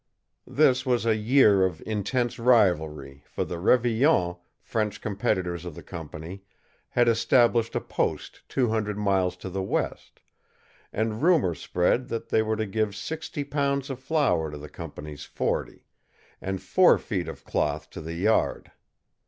This 0.47 0.83
was 0.83 1.05
a 1.05 1.15
year 1.15 1.63
of 1.63 1.79
intense 1.85 2.39
rivalry, 2.39 3.21
for 3.27 3.45
the 3.45 3.57
Révillons, 3.59 4.37
French 4.59 4.99
competitors 4.99 5.63
of 5.63 5.75
the 5.75 5.83
company, 5.83 6.41
had 6.89 7.07
established 7.07 7.75
a 7.75 7.81
post 7.81 8.41
two 8.49 8.69
hundred 8.69 8.97
miles 8.97 9.37
to 9.37 9.47
the 9.47 9.61
west, 9.61 10.19
and 10.91 11.21
rumor 11.21 11.53
spread 11.53 12.07
that 12.07 12.29
they 12.29 12.41
were 12.41 12.55
to 12.57 12.65
give 12.65 12.95
sixty 12.95 13.43
pounds 13.43 13.91
of 13.91 13.99
flour 13.99 14.49
to 14.49 14.57
the 14.57 14.69
company's 14.69 15.25
forty, 15.25 15.85
and 16.41 16.63
four 16.63 16.97
feet 16.97 17.27
of 17.27 17.43
cloth 17.43 17.87
to 17.91 18.01
the 18.01 18.15
yard. 18.15 18.71